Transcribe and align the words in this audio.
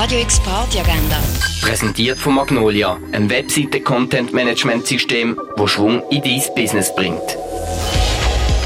Radio 0.00 0.20
X 0.20 0.38
Party 0.38 0.78
Agenda. 0.78 1.18
Präsentiert 1.60 2.20
von 2.20 2.36
Magnolia, 2.36 2.96
einem 3.10 3.28
Webseite-Content-Management-System, 3.28 5.36
das 5.56 5.70
Schwung 5.72 6.08
in 6.10 6.22
dein 6.22 6.40
Business 6.54 6.94
bringt. 6.94 7.36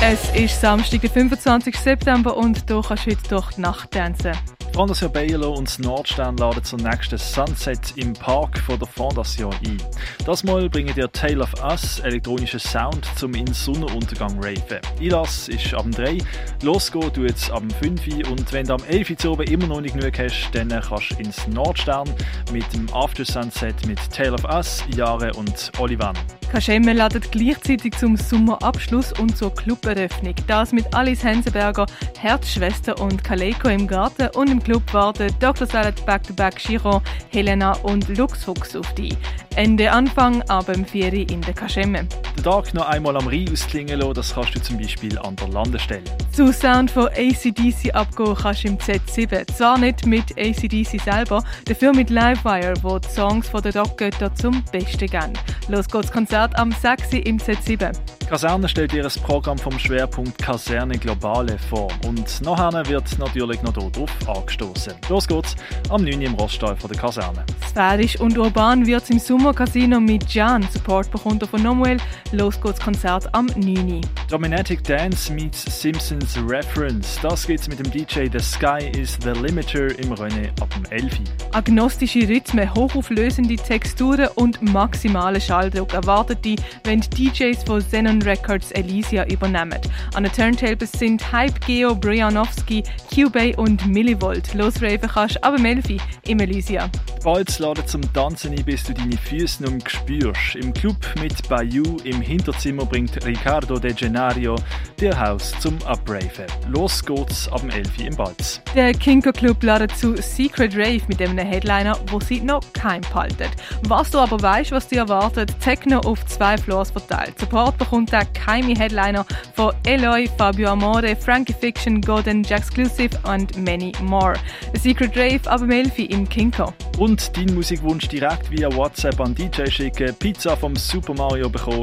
Es 0.03 0.29
ist 0.39 0.61
Samstag, 0.61 1.01
der 1.01 1.09
25. 1.09 1.75
September 1.75 2.37
und 2.37 2.69
du 2.69 2.83
kannst 2.83 3.07
heute 3.07 3.27
durch 3.31 3.51
die 3.53 3.63
Nacht 3.63 3.93
tanzen. 3.93 4.33
Fondation 4.73 5.13
Baylor 5.13 5.51
und 5.51 5.69
das 5.69 5.79
Nordstern 5.79 6.37
laden 6.39 6.65
zur 6.65 6.79
nächsten 6.81 7.19
Sunset 7.19 7.93
im 7.97 8.15
Park 8.15 8.59
von 8.59 8.79
der 8.79 8.89
Fondation 8.89 9.55
ein. 9.67 9.77
Das 10.25 10.45
Mal 10.45 10.71
bringen 10.71 10.95
dir 10.95 11.13
Tale 11.13 11.41
of 11.41 11.53
Us 11.63 12.01
elektronischen 12.01 12.59
Sound 12.59 13.07
zum 13.17 13.35
in 13.35 13.53
Sonnenuntergang 13.53 14.39
raven. 14.43 14.81
Einlass 14.99 15.49
ist 15.49 15.75
ab 15.75 15.85
3, 15.91 16.17
losgehen 16.63 17.13
tut 17.13 17.31
es 17.31 17.51
ab 17.51 17.63
5 17.81 18.31
und 18.31 18.51
wenn 18.53 18.67
du 18.67 18.73
am 18.73 18.85
11 18.85 19.23
Uhr 19.27 19.47
immer 19.47 19.67
noch 19.67 19.83
nicht 19.83 19.95
genug 19.95 20.19
hast, 20.19 20.51
dann 20.53 20.71
kannst 20.71 21.11
du 21.11 21.17
ins 21.17 21.47
Nordstern 21.49 22.09
mit 22.51 22.65
dem 22.73 22.89
After 22.95 23.27
Sunset 23.27 23.87
mit 23.87 23.99
Tale 24.11 24.33
of 24.33 24.45
Us, 24.45 24.85
Jahre 24.97 25.33
und 25.35 25.71
Olivan. 25.79 26.17
Kaschemme 26.53 26.93
ladet 26.93 27.33
gleichzeitig 27.33 27.97
zum 27.97 28.15
Sommerabschluss 28.15 29.19
und 29.19 29.39
zur 29.39 29.55
Cluberöffnung. 29.55 30.35
Das 30.47 30.73
mit 30.73 30.85
Alice 30.95 31.25
Hensenberger, 31.25 31.87
Herzschwester 32.19 33.01
und 33.01 33.25
Kaleko 33.25 33.69
im 33.69 33.87
Garten 33.87 34.29
und 34.37 34.51
im 34.51 34.63
Club 34.63 34.83
warten 34.93 35.35
Dr. 35.41 35.67
Salad 35.67 36.05
Back-to-Back 36.05 36.57
Chiron, 36.57 37.01
Helena 37.31 37.73
und 37.85 38.07
Luxfuchs 38.19 38.77
auf 38.77 38.95
dich. 38.95 39.17
Ende 39.57 39.93
Anfang 39.93 40.43
aber 40.49 40.73
im 40.75 40.87
Vieri 40.87 41.23
in 41.25 41.43
der 41.43 41.53
Kaschemme. 41.53 42.07
Den 42.37 42.45
Tag 42.45 42.73
noch 42.73 42.89
einmal 42.89 43.17
am 43.19 43.27
Rhein 43.27 43.51
ausklingen 43.53 44.01
lassen, 44.01 44.15
das 44.15 44.35
kannst 44.35 44.55
du 44.55 44.63
zum 44.63 44.79
Beispiel 44.79 45.19
an 45.19 45.37
der 45.37 45.49
Landestelle. 45.49 46.05
Zu 46.33 46.53
Sound 46.53 46.91
von 46.91 47.09
ACDC 47.09 47.95
abgehen 47.95 48.35
kannst 48.35 48.65
du 48.65 48.69
im 48.69 48.79
Z7. 48.79 49.55
Zwar 49.55 49.77
nicht 49.77 50.07
mit 50.07 50.33
ACDC 50.39 50.99
selber, 51.01 51.45
dafür 51.67 51.95
mit 51.95 52.09
Livewire, 52.09 52.75
wo 52.83 52.99
die 52.99 53.09
Songs 53.09 53.49
von 53.49 53.61
den 53.61 53.73
Rockgöttern 53.73 54.35
zum 54.37 54.65
Besten 54.73 55.07
gehen. 55.07 55.33
Los 55.69 55.87
geht's 55.87 56.11
Konzert 56.11 56.59
am 56.59 56.73
6. 56.73 57.13
im 57.13 57.37
Z7. 57.37 57.93
Kaserne 58.33 58.67
stellt 58.67 58.95
ihr 58.95 59.07
Programm 59.27 59.59
vom 59.59 59.79
Schwerpunkt 59.79 60.39
Kaserne 60.39 60.97
Globale 60.97 61.59
vor 61.69 61.93
und 62.07 62.41
nachher 62.41 62.87
wird 62.89 63.19
natürlich 63.19 63.61
noch 63.61 63.75
darauf 63.75 64.11
angestoßen. 64.27 64.95
Los 65.11 65.29
geht's 65.29 65.55
am 65.91 66.03
9. 66.03 66.23
im 66.23 66.35
Roststall 66.37 66.75
von 66.75 66.91
der 66.91 66.99
Kaserne. 66.99 67.45
Sphärisch 67.69 68.19
und 68.19 68.39
urban 68.39 68.87
wird's 68.87 69.11
im 69.11 69.19
Sommer 69.19 69.53
Casino 69.53 70.01
mit 70.01 70.33
Jan. 70.33 70.67
Support 70.73 71.11
bekommt 71.11 71.43
er 71.43 71.49
von 71.49 71.63
Nomuel. 71.63 71.99
Los 72.33 72.59
geht's 72.59 72.81
Konzert 72.81 73.29
am 73.35 73.47
9. 73.55 74.01
Dominatic 74.31 74.83
Dance 74.83 75.31
meets 75.31 75.65
Simpsons 75.83 76.39
Reference. 76.49 77.19
Das 77.21 77.47
geht's 77.47 77.69
mit 77.69 77.81
dem 77.81 77.91
DJ 77.91 78.31
The 78.33 78.43
Sky 78.43 78.91
is 78.99 79.19
the 79.23 79.33
Limiter 79.43 79.89
im 79.99 80.15
René 80.15 80.49
ab 80.59 80.71
dem 80.75 80.87
11. 80.91 81.21
Agnostische 81.53 82.27
Rhythmen, 82.27 82.75
hochauflösende 82.75 83.57
Texturen 83.57 84.29
und 84.37 84.63
maximale 84.63 85.39
Schalldruck 85.39 85.93
erwartet 85.93 86.43
die, 86.47 86.57
wenn 86.85 87.03
die 87.03 87.31
DJs 87.31 87.63
von 87.65 87.83
Records 88.25 88.71
Elysia 88.73 89.27
übernehmen. 89.29 89.81
An 90.15 90.25
den 90.25 90.33
Turntables 90.33 90.93
sind 90.93 91.33
Hype 91.33 91.61
Geo, 91.67 91.95
Brianowski, 91.95 92.83
Cubase 93.15 93.57
und 93.57 93.87
Millivolt. 93.87 94.55
Losraven 94.55 95.09
kannst 95.09 95.37
du 95.37 95.43
aber 95.45 95.59
Melfi 95.59 96.01
im 96.27 96.41
Elysia. 96.41 96.91
Bald 97.25 97.57
laden 97.61 97.87
zum 97.87 98.13
Tanzen 98.13 98.51
ein, 98.51 98.65
bis 98.65 98.83
du 98.83 98.95
deine 98.95 99.17
Füße 99.17 99.63
noch 99.63 99.89
spürst. 99.89 100.57
Im 100.57 100.75
Club 100.75 100.97
mit 101.21 101.49
Bayou 101.49 101.99
im 102.03 102.21
Hinterzimmer 102.21 102.85
bringt 102.85 103.25
Ricardo 103.25 103.79
De 103.79 103.93
Genario 103.93 104.57
dir 104.99 105.19
Haus 105.19 105.53
zum 105.61 105.79
Upraven. 105.83 106.47
Los 106.69 107.05
geht's 107.05 107.47
ab 107.53 107.61
dem 107.61 107.71
11 107.71 107.99
im 108.01 108.17
Balz. 108.17 108.61
Der 108.75 108.93
Kinko 108.93 109.31
Club 109.31 109.63
ladet 109.63 109.97
zu 109.97 110.17
Secret 110.17 110.75
Rave 110.75 111.03
mit 111.07 111.23
einem 111.23 111.39
Headliner, 111.39 111.97
wo 112.09 112.19
sie 112.19 112.41
noch 112.41 112.61
kein 112.73 113.03
behalten. 113.03 113.51
Was 113.87 114.11
du 114.11 114.19
aber 114.19 114.43
weißt, 114.43 114.73
was 114.73 114.89
dir 114.89 114.99
erwartet, 114.99 115.55
Techno 115.61 116.01
auf 116.01 116.27
zwei 116.27 116.59
Floors 116.59 116.91
verteilt. 116.91 117.39
Support 117.39 117.79
bekommt 117.79 118.11
der 118.11 118.25
geheime 118.33 118.75
Headliner 118.75 119.25
von 119.55 119.73
Eloy, 119.85 120.29
Fabio 120.39 120.71
Amore, 120.71 121.15
Frankie 121.15 121.55
Fiction, 121.55 122.01
Golden, 122.01 122.45
Exclusive 122.45 123.17
und 123.23 123.57
many 123.57 123.93
more. 124.03 124.35
Secret 124.75 125.17
Rave 125.17 125.49
ab 125.49 125.61
dem 125.61 125.71
11 125.71 125.99
im 125.99 126.29
Kinko. 126.29 126.73
Und 127.03 127.37
deinen 127.37 127.55
Musikwunsch 127.57 128.07
direkt 128.07 128.49
via 128.53 128.73
WhatsApp 128.77 129.21
an 129.21 129.35
DJ 129.35 129.69
schicken, 129.69 130.15
Pizza 130.21 130.57
vom 130.57 130.77
Super 130.77 131.13
Mario 131.15 131.51
bekommen 131.51 131.83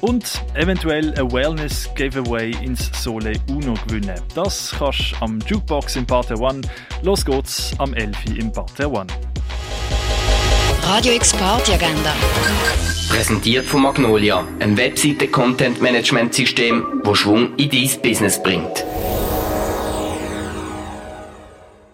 und 0.00 0.44
eventuell 0.54 1.12
ein 1.18 1.32
Wellness 1.32 1.90
Giveaway 1.96 2.52
ins 2.62 2.88
Sole 3.02 3.32
Uno 3.48 3.74
gewinnen. 3.88 4.14
Das 4.36 4.72
kannst 4.78 5.10
du 5.10 5.24
am 5.24 5.40
Jukebox 5.44 5.96
im 5.96 6.06
Part 6.06 6.30
One. 6.38 6.60
Los 7.02 7.24
geht's 7.24 7.72
am 7.78 7.94
11 7.94 8.16
im 8.38 8.52
Part 8.52 8.78
One. 8.78 9.08
Radio 10.84 11.14
X 11.14 11.32
Party 11.32 11.72
Agenda. 11.72 12.14
Präsentiert 13.08 13.66
von 13.66 13.82
Magnolia, 13.82 14.46
einem 14.60 14.76
Webseite-Content-Management-System, 14.76 17.02
das 17.02 17.18
Schwung 17.18 17.56
in 17.56 17.70
dein 17.70 17.90
Business 18.02 18.40
bringt. 18.40 18.84